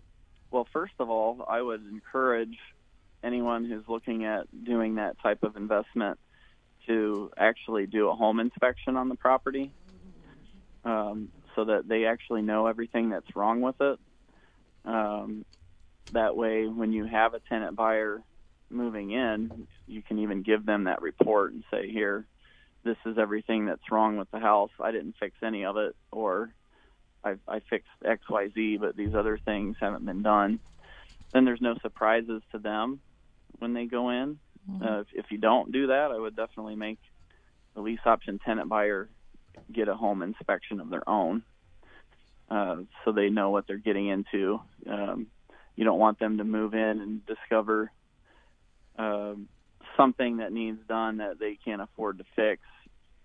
[0.51, 2.59] well, first of all, I would encourage
[3.23, 6.19] anyone who's looking at doing that type of investment
[6.89, 9.71] to actually do a home inspection on the property
[10.85, 13.99] um, so that they actually know everything that's wrong with it.
[14.85, 15.45] Um,
[16.13, 18.23] that way, when you have a tenant buyer
[18.71, 22.27] moving in, you can even give them that report and say, here,
[22.85, 24.71] this is everything that's wrong with the house.
[24.81, 26.51] I didn't fix any of it, or
[27.23, 30.61] I, I fixed X, Y, Z, but these other things haven't been done.
[31.33, 33.01] Then there's no surprises to them
[33.59, 34.39] when they go in.
[34.69, 36.99] Uh, if, if you don't do that, I would definitely make
[37.75, 39.09] the lease option tenant buyer
[39.73, 41.43] get a home inspection of their own,
[42.51, 44.61] uh, so they know what they're getting into.
[44.89, 45.27] Um,
[45.75, 47.91] you don't want them to move in and discover
[48.99, 49.49] um,
[49.97, 52.63] something that needs done that they can't afford to fix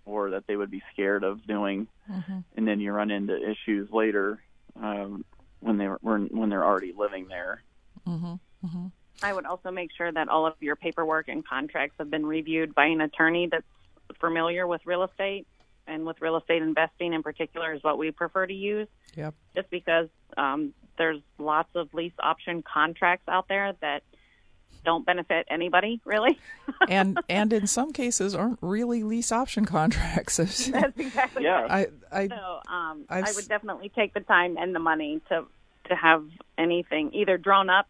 [0.06, 2.40] or that they would be scared of doing, Mm-hmm.
[2.58, 4.42] and then you run into issues later
[4.76, 5.24] um,
[5.62, 7.64] when they when when they're already living there.
[8.06, 8.34] Mm-hmm.
[8.66, 8.88] Mm-hmm.
[9.24, 12.76] I would also make sure that all of your paperwork and contracts have been reviewed
[12.76, 13.64] by an attorney that's
[14.20, 15.48] familiar with real estate
[15.88, 18.88] and with real estate investing in particular is what we prefer to use.
[19.16, 19.34] Yep.
[19.56, 24.04] Just because um, there's lots of lease option contracts out there that
[24.86, 26.38] don't benefit anybody really.
[26.90, 30.38] and and in some cases aren't really lease option contracts.
[30.68, 31.62] That's exactly Yeah.
[31.62, 31.90] right.
[32.12, 35.22] I I So um, I've I s- would definitely take the time and the money
[35.30, 35.46] to
[35.90, 36.26] to have
[36.58, 37.88] anything either drawn up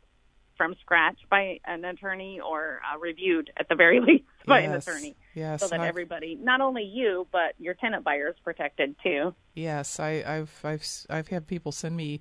[0.58, 5.16] from scratch by an attorney or uh, reviewed at the very least by an attorney,
[5.34, 9.34] yes so that I've- everybody, not only you but your tenant buyer, is protected too.
[9.56, 12.20] Yes, I, I've I've I've had people send me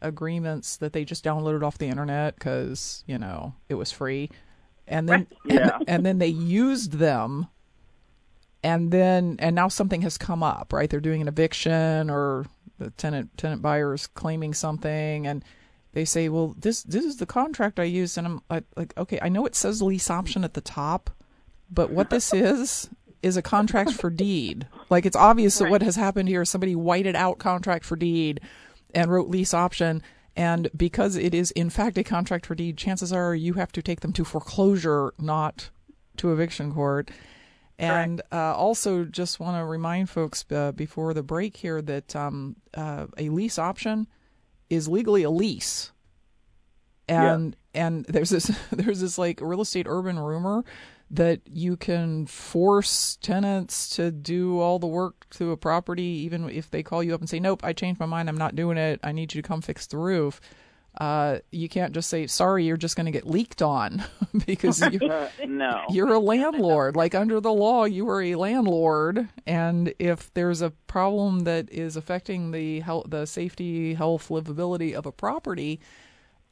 [0.00, 4.30] agreements that they just downloaded off the internet because you know it was free,
[4.86, 5.76] and then Yeah.
[5.76, 7.46] and, and then they used them,
[8.62, 10.72] and then and now something has come up.
[10.72, 12.46] Right, they're doing an eviction or
[12.78, 15.44] the tenant tenant buyer is claiming something, and
[15.92, 19.18] they say, well, this this is the contract I used, and I'm like, like okay,
[19.20, 21.10] I know it says lease option at the top,
[21.70, 22.88] but what this is
[23.22, 24.66] is a contract for deed.
[24.90, 28.40] Like it's obvious that what has happened here is somebody whited out contract for deed
[28.94, 30.02] and wrote lease option.
[30.34, 33.82] And because it is in fact a contract for deed, chances are you have to
[33.82, 35.70] take them to foreclosure, not
[36.16, 37.10] to eviction court.
[37.78, 42.56] And uh, also, just want to remind folks uh, before the break here that um,
[42.74, 44.06] uh, a lease option
[44.72, 45.92] is legally a lease.
[47.08, 50.64] And and there's this there's this like real estate urban rumor
[51.10, 56.70] that you can force tenants to do all the work to a property even if
[56.70, 58.30] they call you up and say nope i changed my mind.
[58.30, 58.98] I'm not doing it.
[59.02, 60.40] I need you to come fix the roof
[61.00, 64.04] uh, you can't just say sorry you're just going to get leaked on
[64.46, 65.84] because you, Uh, no.
[65.90, 70.70] you're a landlord like under the law you are a landlord and if there's a
[70.86, 75.80] problem that is affecting the health the safety health livability of a property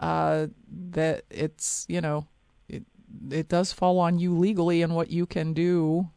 [0.01, 2.27] uh, that it's you know
[2.69, 2.83] it
[3.31, 6.09] it does fall on you legally and what you can do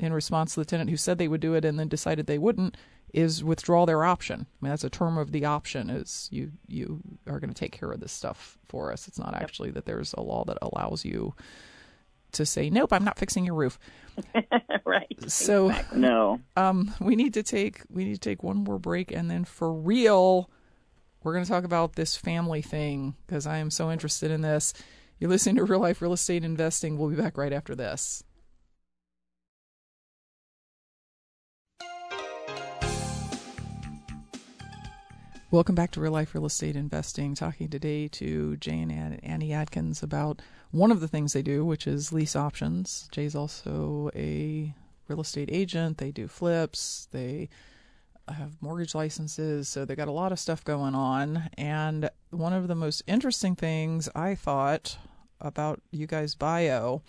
[0.00, 2.38] in response to the tenant who said they would do it and then decided they
[2.38, 2.76] wouldn't
[3.14, 4.46] is withdraw their option.
[4.50, 7.72] I mean that's a term of the option is you you are going to take
[7.72, 9.08] care of this stuff for us.
[9.08, 11.34] It's not actually that there's a law that allows you
[12.32, 13.78] to say nope, I'm not fixing your roof.
[14.84, 15.16] right.
[15.30, 16.40] So No.
[16.56, 19.72] um, we need to take we need to take one more break, and then for
[19.72, 20.50] real,
[21.22, 24.74] we're going to talk about this family thing because I am so interested in this.
[25.18, 26.96] You're listening to Real Life Real Estate Investing.
[26.98, 28.22] We'll be back right after this.
[35.50, 37.34] Welcome back to Real Life Real Estate Investing.
[37.34, 38.92] Talking today to Jay and
[39.24, 43.08] Annie Adkins about one of the things they do, which is lease options.
[43.12, 44.74] Jay's also a
[45.08, 45.96] real estate agent.
[45.96, 47.08] They do flips.
[47.12, 47.48] They
[48.28, 49.70] have mortgage licenses.
[49.70, 51.48] So they got a lot of stuff going on.
[51.56, 54.98] And one of the most interesting things I thought
[55.40, 57.00] about you guys' bio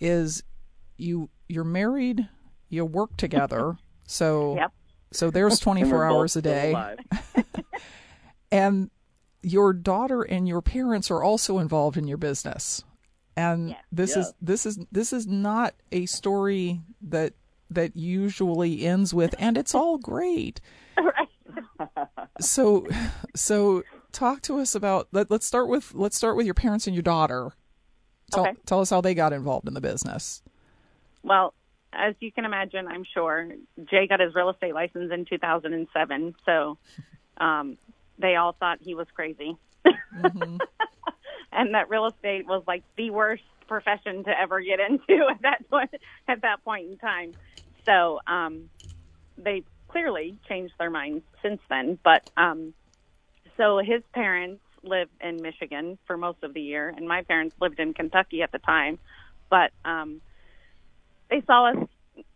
[0.00, 0.42] is
[0.98, 2.28] you you're married,
[2.68, 3.78] you work together.
[4.10, 4.72] So Yep.
[5.10, 6.74] So there's 24 hours a day.
[8.52, 8.90] and
[9.42, 12.82] your daughter and your parents are also involved in your business.
[13.36, 13.78] And Yes.
[13.92, 17.34] this is this is this is not a story that
[17.70, 20.60] that usually ends with and it's all great.
[20.96, 21.28] Right.
[22.40, 22.86] so
[23.36, 26.96] so talk to us about let, let's start with let's start with your parents and
[26.96, 27.52] your daughter.
[28.32, 28.56] Tell, Okay.
[28.66, 30.42] tell us how they got involved in the business.
[31.22, 31.54] Well,
[31.92, 33.48] as you can imagine, I'm sure
[33.90, 36.34] Jay got his real estate license in 2007.
[36.44, 36.78] So
[37.38, 37.78] um,
[38.18, 44.24] they all thought he was crazy, and that real estate was like the worst profession
[44.24, 45.90] to ever get into at that point.
[46.26, 47.34] At that point in time,
[47.86, 48.70] so um,
[49.36, 51.98] they clearly changed their minds since then.
[52.02, 52.74] But um,
[53.56, 57.80] so his parents lived in Michigan for most of the year, and my parents lived
[57.80, 58.98] in Kentucky at the time.
[59.50, 60.20] But um,
[61.30, 61.88] they saw us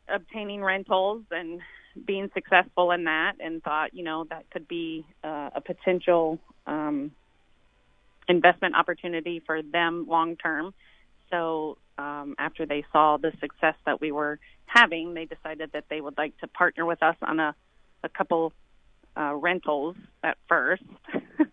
[0.09, 1.61] obtaining rentals and
[2.07, 7.13] being successful in that and thought, you know, that could be uh, a potential um,
[8.29, 10.73] investment opportunity for them long term.
[11.31, 16.01] So um, after they saw the success that we were having, they decided that they
[16.01, 17.55] would like to partner with us on a,
[18.03, 18.53] a couple
[19.17, 20.83] uh, rentals at 1st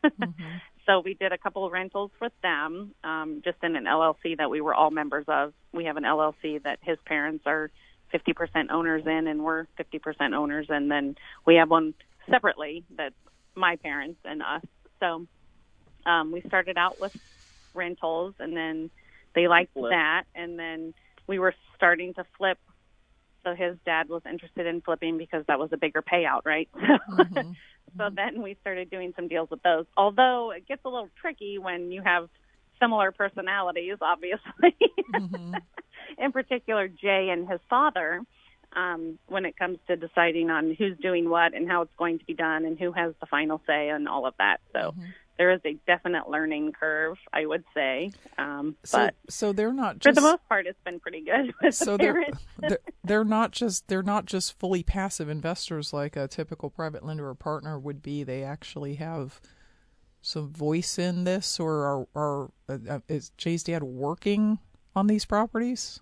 [0.89, 4.49] So we did a couple of rentals with them, um, just in an LLC that
[4.49, 5.53] we were all members of.
[5.71, 7.69] We have an LLC that his parents are
[8.11, 11.93] 50% owners in, and we're 50% owners, and then we have one
[12.27, 13.13] separately that's
[13.53, 14.63] my parents and us.
[14.99, 15.27] So
[16.07, 17.11] um, we started out with
[17.75, 18.89] rentals, and then
[19.35, 19.91] they liked Flip.
[19.91, 20.95] that, and then
[21.27, 22.57] we were starting to flip.
[23.43, 26.67] So his dad was interested in flipping because that was a bigger payout, right?
[26.73, 27.55] So
[27.97, 28.15] Mm-hmm.
[28.15, 29.85] then we started doing some deals with those.
[29.97, 32.29] Although it gets a little tricky when you have
[32.79, 34.75] similar personalities, obviously.
[35.13, 35.55] Mm-hmm.
[36.17, 38.21] In particular, Jay and his father,
[38.75, 42.25] um, when it comes to deciding on who's doing what and how it's going to
[42.25, 44.57] be done and who has the final say and all of that.
[44.73, 45.01] So mm-hmm.
[45.39, 48.11] There is a definite learning curve, I would say.
[48.37, 51.53] Um, so but so they're not for just the most part, it's been pretty good
[51.63, 52.25] with so the they're,
[52.59, 57.29] they're they're not just they're not just fully passive investors like a typical private lender
[57.29, 58.23] or partner would be.
[58.23, 59.39] They actually have
[60.21, 64.59] some voice in this, or are, are uh, is Jay's dad working
[64.93, 66.01] on these properties?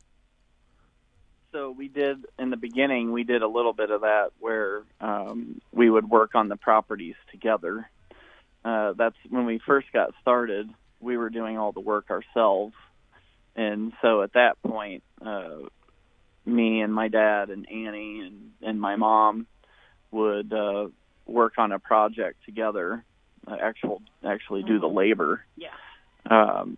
[1.52, 3.12] So we did in the beginning.
[3.12, 7.16] We did a little bit of that where um, we would work on the properties
[7.32, 7.90] together.
[8.68, 10.70] Uh, that's when we first got started.
[11.00, 12.74] We were doing all the work ourselves,
[13.56, 15.60] and so at that point, uh,
[16.46, 19.48] me and my dad and Annie and and my mom
[20.12, 20.88] would uh,
[21.26, 23.06] work on a project together.
[23.48, 25.46] Uh, actual actually do the labor.
[25.56, 25.70] Yeah.
[26.30, 26.78] Um,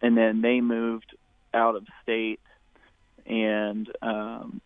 [0.00, 1.16] and then they moved
[1.52, 2.38] out of state
[3.26, 4.60] and um,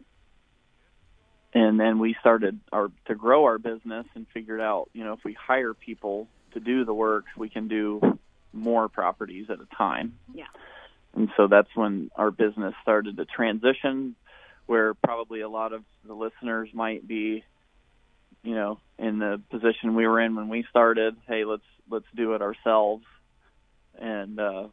[1.55, 5.21] and then we started our to grow our business and figured out you know if
[5.25, 6.29] we hire people
[6.59, 8.19] to do the work we can do
[8.53, 10.47] more properties at a time Yeah.
[11.15, 14.15] and so that's when our business started to transition
[14.67, 17.45] where probably a lot of the listeners might be
[18.43, 22.35] you know in the position we were in when we started hey let's let's do
[22.35, 23.05] it ourselves
[23.99, 24.69] and uh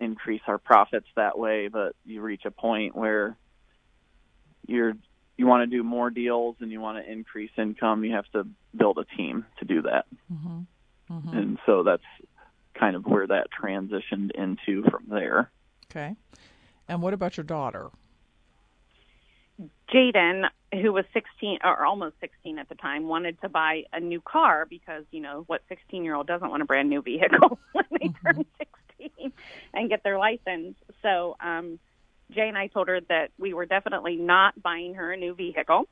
[0.00, 3.36] increase our profits that way but you reach a point where
[4.66, 4.94] you're
[5.36, 8.46] you want to do more deals and you want to increase income you have to
[8.76, 10.60] build a team to do that Mm-hmm.
[11.12, 11.36] Mm-hmm.
[11.36, 12.02] and so that's
[12.74, 15.50] kind of where that transitioned into from there.
[15.90, 16.16] Okay.
[16.88, 17.90] And what about your daughter?
[19.92, 24.20] Jaden, who was 16 or almost 16 at the time, wanted to buy a new
[24.20, 27.84] car because, you know, what 16 year old doesn't want a brand new vehicle when
[27.90, 28.26] they mm-hmm.
[28.26, 28.44] turn
[28.98, 29.32] 16
[29.74, 30.76] and get their license?
[31.02, 31.78] So, um,
[32.30, 35.86] Jay and I told her that we were definitely not buying her a new vehicle.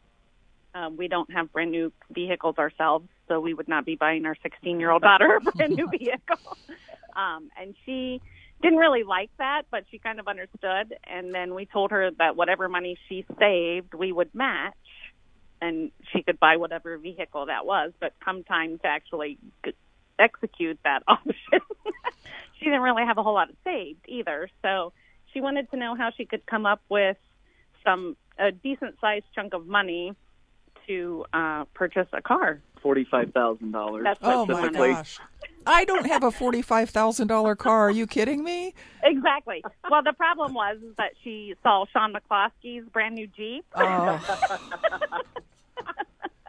[0.74, 4.36] Um, we don't have brand new vehicles ourselves, so we would not be buying our
[4.42, 6.38] 16 year old daughter a brand new vehicle.
[7.16, 8.22] Um, and she
[8.62, 10.94] didn't really like that, but she kind of understood.
[11.04, 14.74] And then we told her that whatever money she saved, we would match,
[15.60, 17.92] and she could buy whatever vehicle that was.
[17.98, 19.38] But come time to actually
[20.20, 21.60] execute that option,
[22.58, 24.48] she didn't really have a whole lot of saved either.
[24.62, 24.92] So
[25.32, 27.16] she wanted to know how she could come up with
[27.84, 30.14] some a decent sized chunk of money
[30.90, 32.60] to uh, purchase a car.
[32.82, 34.06] Forty-five thousand dollars.
[34.22, 35.18] Oh my gosh!
[35.66, 37.88] I don't have a forty-five thousand dollar car.
[37.88, 38.74] Are you kidding me?
[39.04, 39.62] Exactly.
[39.90, 43.66] Well, the problem was that she saw Sean McCloskey's brand new Jeep.
[43.74, 44.18] Oh.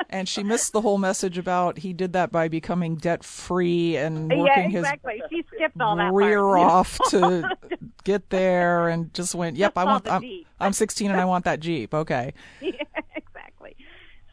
[0.09, 4.29] and she missed the whole message about he did that by becoming debt free and
[4.29, 5.21] working yeah, exactly.
[5.29, 6.59] his she skipped all that rear part.
[6.71, 7.49] off to
[8.03, 10.09] get there and just went, "Yep, I want.
[10.09, 10.23] I'm,
[10.59, 12.33] I'm 16 and I want that Jeep." Okay.
[12.61, 12.90] Yeah, exactly.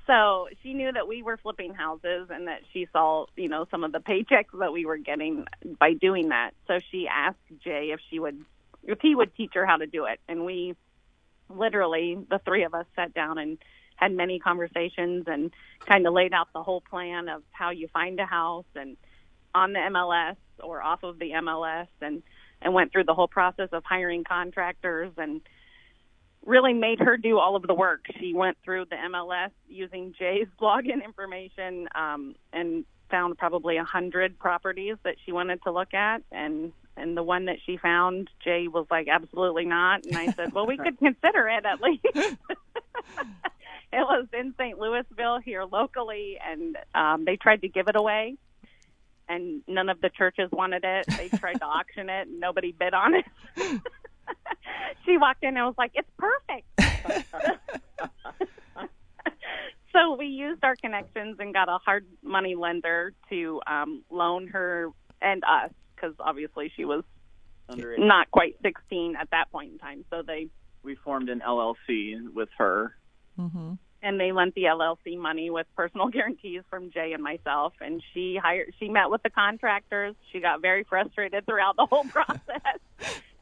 [0.09, 3.85] So she knew that we were flipping houses and that she saw, you know, some
[3.85, 5.45] of the paychecks that we were getting
[5.79, 6.53] by doing that.
[6.67, 8.43] So she asked Jay if she would,
[8.85, 10.75] if he would teach her how to do it, and we
[11.51, 13.59] literally the three of us sat down and
[13.97, 15.53] had many conversations and
[15.87, 18.97] kind of laid out the whole plan of how you find a house and
[19.55, 22.23] on the MLS or off of the MLS and
[22.61, 25.41] and went through the whole process of hiring contractors and
[26.49, 28.07] really made her do all of the work.
[28.19, 34.39] She went through the MLS using Jay's login information um, and found probably a hundred
[34.39, 38.69] properties that she wanted to look at and and the one that she found Jay
[38.69, 42.05] was like absolutely not and I said well we could consider it at least
[43.93, 44.79] it was in St.
[44.79, 48.37] Louisville here locally, and um, they tried to give it away,
[49.29, 51.07] and none of the churches wanted it.
[51.17, 53.25] They tried to auction it, and nobody bid on it.
[55.05, 56.67] she walked in and was like, "It's perfect."
[59.93, 64.91] so we used our connections and got a hard money lender to um, loan her
[65.21, 67.03] and us because obviously she was
[67.71, 67.99] Underage.
[67.99, 70.05] not quite 16 at that point in time.
[70.11, 70.49] So they
[70.83, 72.95] we formed an LLC with her
[73.39, 73.75] Mm-hmm.
[74.01, 77.73] And they lent the LLC money with personal guarantees from Jay and myself.
[77.81, 80.15] And she hired, she met with the contractors.
[80.33, 82.79] She got very frustrated throughout the whole process.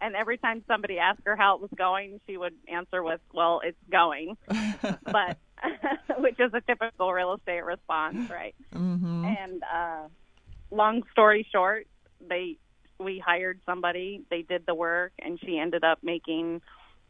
[0.01, 3.61] And every time somebody asked her how it was going, she would answer with, "Well,
[3.65, 5.39] it's going," but
[6.19, 8.55] which is a typical real estate response, right?
[8.75, 9.25] Mm-hmm.
[9.25, 10.09] And uh,
[10.71, 11.87] long story short,
[12.27, 12.59] they
[12.99, 14.23] we hired somebody.
[14.31, 16.63] They did the work, and she ended up making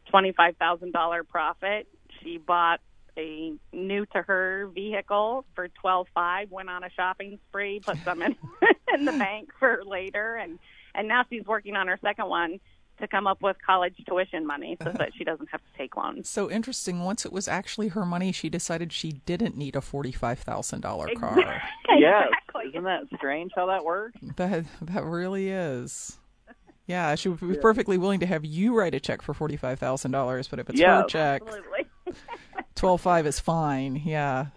[0.09, 1.87] twenty five thousand dollar profit
[2.21, 2.81] she bought
[3.17, 6.51] a new to her vehicle for twelve five.
[6.51, 8.35] Went on a shopping spree, put some in
[8.93, 10.59] in the bank for later, and
[10.93, 12.59] and now she's working on her second one
[12.99, 16.29] to come up with college tuition money so that she doesn't have to take loans.
[16.29, 17.03] So interesting.
[17.03, 21.07] Once it was actually her money, she decided she didn't need a forty-five thousand dollar
[21.15, 21.39] car.
[21.39, 21.95] exactly.
[21.99, 22.29] Yes,
[22.69, 24.17] isn't that strange how that works?
[24.35, 26.17] That that really is.
[26.87, 27.55] Yeah, she would be yeah.
[27.61, 30.79] perfectly willing to have you write a check for forty-five thousand dollars, but if it's
[30.79, 31.43] yeah, her check,
[32.75, 34.01] twelve five is fine.
[34.05, 34.47] Yeah.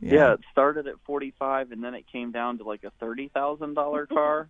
[0.00, 0.14] Yeah.
[0.14, 0.32] yeah.
[0.34, 4.06] it started at forty-five, and then it came down to like a thirty thousand dollar
[4.06, 4.48] car,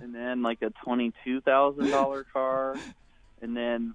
[0.00, 2.76] and then like a twenty-two thousand dollar car,
[3.40, 3.94] and then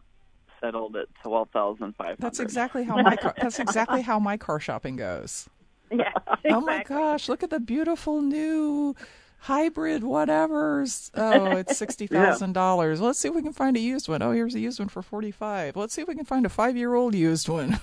[0.61, 2.21] settled at twelve thousand five hundred.
[2.21, 5.47] That's exactly how my car, that's exactly how my car shopping goes.
[5.89, 6.11] Yeah.
[6.17, 6.51] Exactly.
[6.51, 7.29] Oh my gosh!
[7.29, 8.93] Look at the beautiful new
[9.39, 12.53] hybrid whatever's oh it's sixty thousand yeah.
[12.53, 14.89] dollars let's see if we can find a used one oh here's a used one
[14.89, 17.79] for forty five let's see if we can find a five year old used one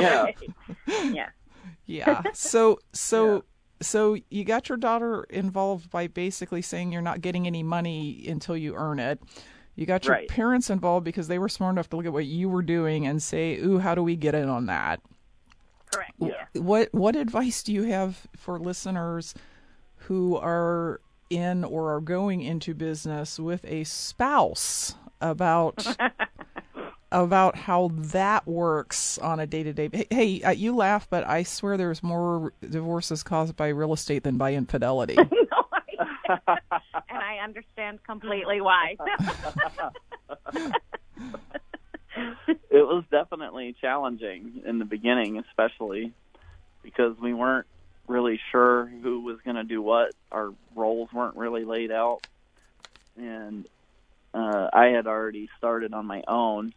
[0.00, 0.26] yeah
[1.04, 1.28] yeah
[1.88, 3.40] yeah so so yeah.
[3.80, 8.56] so you got your daughter involved by basically saying you're not getting any money until
[8.56, 9.20] you earn it
[9.74, 10.28] you got your right.
[10.28, 13.20] parents involved because they were smart enough to look at what you were doing and
[13.20, 15.00] say ooh how do we get in on that
[15.92, 16.44] correct yeah.
[16.54, 19.34] what what advice do you have for listeners
[20.02, 25.86] who are in or are going into business with a spouse about
[27.10, 30.06] about how that works on a day to day.
[30.10, 34.36] Hey, uh, you laugh, but I swear there's more divorces caused by real estate than
[34.36, 35.14] by infidelity.
[35.16, 35.24] no,
[35.72, 36.58] I,
[37.08, 38.96] and I understand completely why.
[42.16, 46.12] it was definitely challenging in the beginning, especially
[46.82, 47.66] because we weren't
[48.06, 50.12] really sure who was going to do what.
[50.30, 52.26] Our roles weren't really laid out,
[53.16, 53.66] and
[54.34, 56.72] uh, I had already started on my own,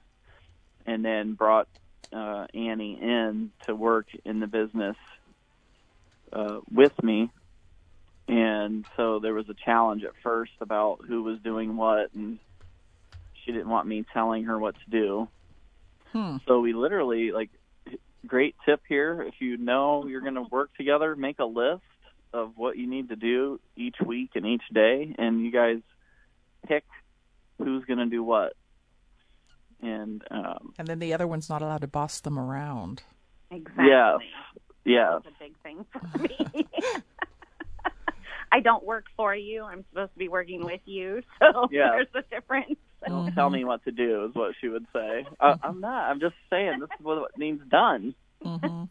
[0.86, 1.68] and then brought
[2.14, 4.98] uh, Annie in to work in the business
[6.34, 7.30] uh, with me.
[8.28, 12.40] And so there was a challenge at first about who was doing what, and
[13.44, 15.28] she didn't want me telling her what to do.
[16.14, 16.38] Hmm.
[16.48, 17.50] So we literally like
[18.26, 21.82] great tip here if you know you're going to work together, make a list
[22.34, 25.80] of what you need to do each week and each day and you guys
[26.68, 26.86] pick
[27.58, 28.54] who's going to do what.
[29.82, 33.04] And um And then the other one's not allowed to boss them around.
[33.50, 33.86] Exactly.
[33.88, 34.20] yes.
[34.86, 35.08] Yes.
[35.10, 36.68] That was a big thing for me.
[38.54, 39.64] I don't work for you.
[39.64, 41.22] I'm supposed to be working with you.
[41.40, 41.92] So Yeah.
[41.92, 42.76] there's a difference.
[43.08, 45.26] Don't tell me what to do is what she would say.
[45.40, 46.10] I, I'm not.
[46.10, 48.14] I'm just saying this is what needs done.
[48.44, 48.84] hmm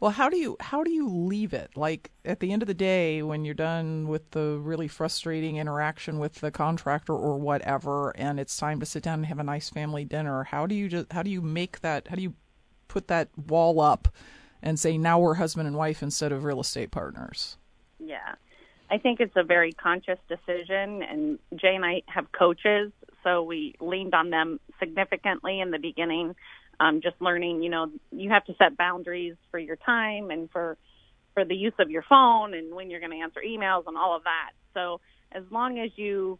[0.00, 1.76] Well, how do you how do you leave it?
[1.76, 6.18] Like at the end of the day, when you're done with the really frustrating interaction
[6.18, 9.70] with the contractor or whatever, and it's time to sit down and have a nice
[9.70, 12.08] family dinner, how do you just how do you make that?
[12.08, 12.34] How do you
[12.86, 14.08] put that wall up
[14.62, 17.56] and say now we're husband and wife instead of real estate partners?
[17.98, 18.36] Yeah.
[18.90, 22.90] I think it's a very conscious decision, and Jay and I have coaches,
[23.22, 26.34] so we leaned on them significantly in the beginning.
[26.80, 30.76] Um, just learning, you know, you have to set boundaries for your time and for
[31.34, 34.16] for the use of your phone and when you're going to answer emails and all
[34.16, 34.50] of that.
[34.74, 35.00] So
[35.32, 36.38] as long as you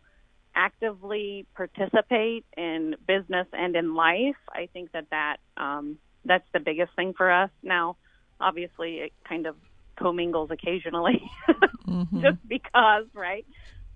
[0.55, 6.95] actively participate in business and in life, I think that that um, that's the biggest
[6.97, 7.51] thing for us.
[7.62, 7.97] Now,
[8.41, 9.57] obviously, it kind of
[9.97, 11.22] commingles occasionally,
[12.20, 13.47] just because, right?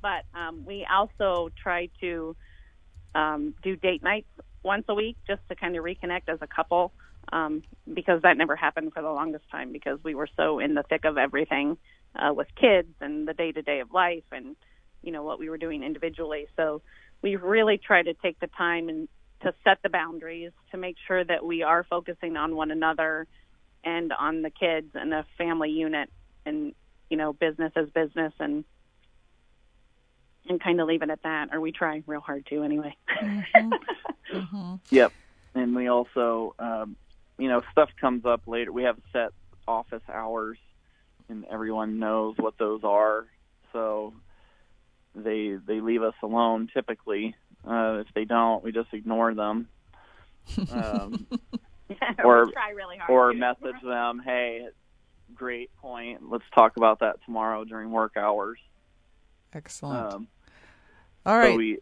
[0.01, 2.36] But um, we also try to
[3.14, 4.28] um, do date nights
[4.62, 6.92] once a week just to kind of reconnect as a couple
[7.32, 10.82] um, because that never happened for the longest time because we were so in the
[10.84, 11.76] thick of everything
[12.16, 14.56] uh, with kids and the day to day of life and
[15.02, 16.46] you know what we were doing individually.
[16.56, 16.82] So
[17.22, 19.08] we really try to take the time and
[19.42, 23.26] to set the boundaries to make sure that we are focusing on one another
[23.84, 26.08] and on the kids and the family unit
[26.46, 26.74] and
[27.10, 28.64] you know business as business and
[30.49, 32.95] and kind of leave it at that or we try real hard to anyway
[34.90, 35.12] Yep.
[35.55, 36.97] And we also, um,
[37.38, 38.72] you know, stuff comes up later.
[38.72, 39.32] We have set
[39.68, 40.59] office hours,
[41.28, 43.26] and everyone knows what those are.
[43.72, 44.14] So
[45.14, 47.34] they they leave us alone typically.
[47.66, 49.68] Uh, if they don't, we just ignore them.
[50.70, 51.26] Um,
[52.24, 54.66] Or- try really hard or message them, "Hey,
[55.34, 56.30] great point.
[56.30, 58.59] Let's talk about that tomorrow during work hours."
[59.55, 60.14] Excellent.
[60.14, 60.28] Um,
[61.26, 61.78] All right, So we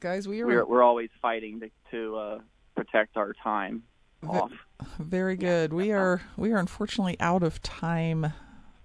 [0.00, 2.38] guys, we are we're, we're always fighting to, to uh,
[2.76, 3.82] protect our time
[4.26, 4.52] off.
[4.98, 5.72] Very good.
[5.72, 8.32] We are we are unfortunately out of time.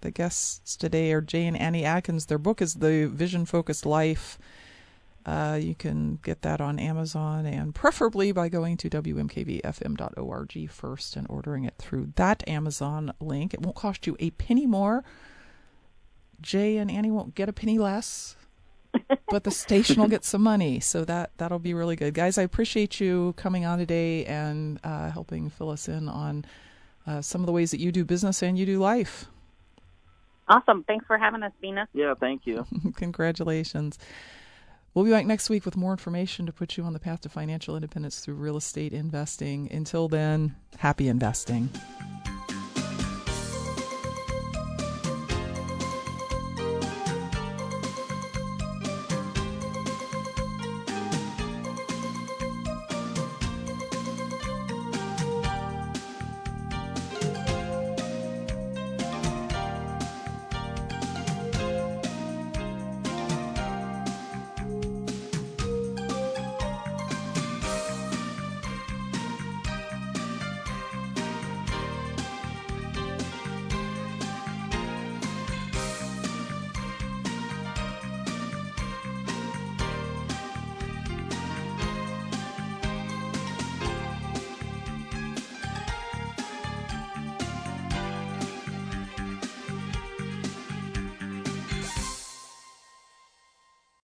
[0.02, 2.26] The guests today are Jay and Annie Adkins.
[2.26, 4.38] Their book is The Vision Focused Life.
[5.26, 11.26] Uh, you can get that on Amazon and preferably by going to wmkvfm.org first and
[11.30, 13.54] ordering it through that Amazon link.
[13.54, 15.06] It won't cost you a penny more.
[16.44, 18.36] Jay and Annie won't get a penny less,
[19.30, 20.80] but the station will get some money.
[20.80, 22.38] So that that'll be really good, guys.
[22.38, 26.46] I appreciate you coming on today and uh, helping fill us in on
[27.08, 29.26] uh, some of the ways that you do business and you do life.
[30.48, 32.66] awesome thanks for having us Vina Yeah, thank you.
[32.96, 33.98] Congratulations.
[34.94, 37.30] We'll be back next week with more information to put you on the path to
[37.30, 39.68] financial independence through real estate investing.
[39.72, 41.70] Until then, happy investing.